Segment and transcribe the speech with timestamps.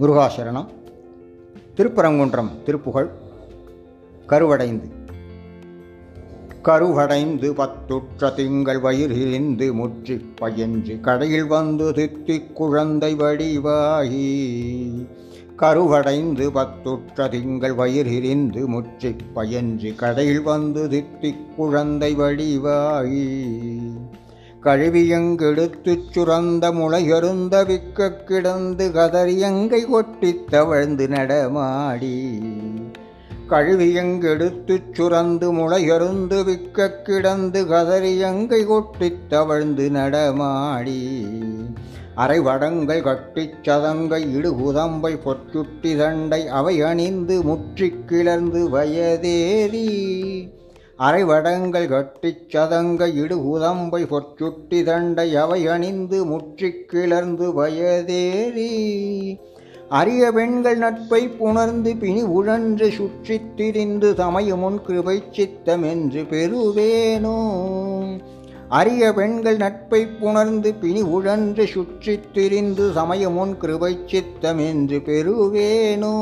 [0.00, 0.66] முருகாசரணம்
[1.76, 3.08] திருப்பரங்குன்றம் திருப்புகழ்
[4.28, 4.88] கருவடைந்து.
[6.62, 14.30] கருவடைந்து பத்துற்ற திங்கள் வயிறிருந்து முற்றி பயின்று கடையில் வந்து தித்தி குழந்தை வடிவாகி.
[15.56, 23.85] கருவடைந்து பத்துற்ற திங்கள் வயிறிருந்து முற்றி பயின்று கடையில் வந்து தித்தி குழந்தை வடிவாகி.
[24.66, 32.40] கழுவியங்கெடுத்துச் சுரந்த முளையருந்த விக்க கிடந்து கதறியங்கை கொட்டித் தவழ்ந்து நடமாடி.
[33.50, 41.24] கழுவியங்கெடுத்துச் சுரந்து முளையருந்து விக்க கிடந்து கதறியங்கை கொட்டித் தவழ்ந்து நடமாடி.
[42.16, 49.94] அரைவடங்கள் கட்டிச் சதங்கை இடுகுதம்பை பொற்சுட்டி தண்டை அவை அணிந்து முற்றிக் கிளர்ந்து வயதேறி.
[50.98, 58.70] அரைவடங்கள் கட்டிச் சதங்க இடுகுதம்பை பொற்சுட்டி தண்டை அவை அணிந்து முற்றிக் கிளர்ந்து வயதேறி.
[59.88, 67.38] அரிய பெண்கள் நட்பை புணர்ந்து பிணி உழன்று சுற்றித் திரிந்து சமயமுன் கிருபை சித்தம் என்று பெறுவேனோ.
[68.68, 76.14] அரிய பெண்கள் நட்பை புணர்ந்து பிணி உழன்று சுற்றித் திரிந்து சமயமுன் கிருபை சித்தம் என்று பெறுவேனோ.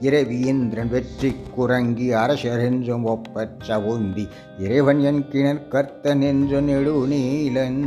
[0.00, 4.28] இரவியிந்திரன் வெற்றி குரங்கி அரசரென்றும் ஒப்பற்ற உந்தி
[4.58, 7.82] இறைவன் என் கிணற் கர்த்தன் என்ற நெடுநீலன்.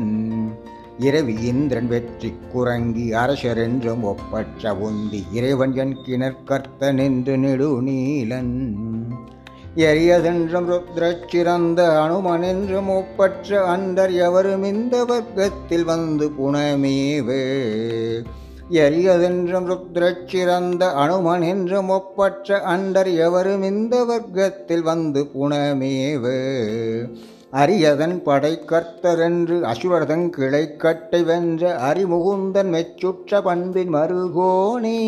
[0.99, 8.55] இரவி இந்திரன் வெற்றி குரங்கி அரசரென்றும் ஒப்பற்ற உந்தி இறைவன் என் கிணற் கர்த்தன் என்று நெடுநீலன்.
[9.75, 17.43] எரியதென்றும் ருத்ரச் சிறந்த அனுமன் என்றும் ஒப்பற்ற அந்தர் எவரும் இந்த வர்க்கத்தில் வந்து புனமேவே.
[18.71, 26.35] எரியதென்றும் ருத்ரச்சிறந்த அனுமன் என்றும் ஒப்பற்ற அண்டர் எவரும் இந்த வர்க்கத்தில் வந்து புனமேவு.
[27.51, 34.99] அரியதன் படை கர்த்தரென்று அசுரதன் கிளைக்கட்டை வென்ற அரிமுகுந்தன் மெச்சுற்ற பண்பின் மருகோனே.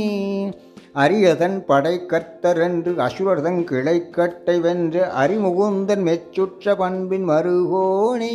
[0.96, 8.34] அரியதன் படை கர்த்தரென்று அசுரதன் கிளை கட்டை வென்ற அரிமுகுந்தன் மெச்சுற்ற பண்பின் மருகோனே.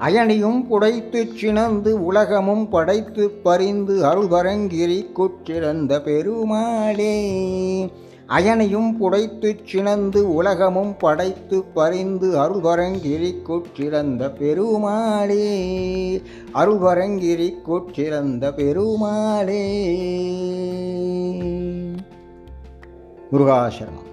[0.00, 7.18] அயனியும் புடைத்துச் சினந்து உலகமும் படைத்து பறிந்து அருள்வரங்கிரி குற்றிறந்த பெருமாளே.
[8.28, 15.56] அயனையும் புடைத்துச் சினந்து உலகமும் படைத்து பறிந்து அருள்வரங்கிரி குற்றிறந்த பெருமாளே.
[16.54, 19.64] அருள்வரங்கிரி குற்றிறந்த பெருமாளே.
[23.32, 24.09] முருகாசரணம்.